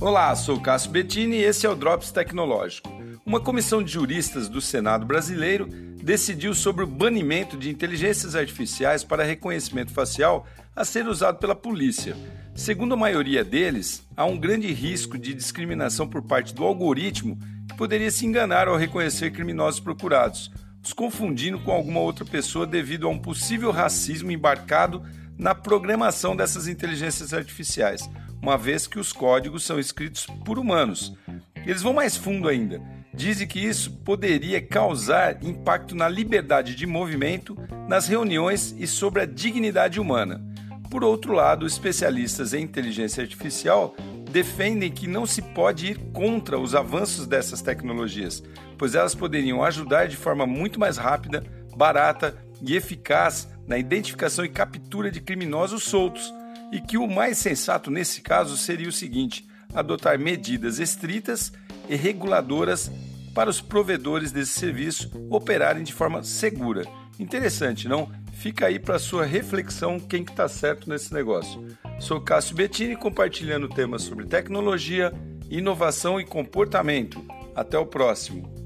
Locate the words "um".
14.24-14.38, 23.10-23.18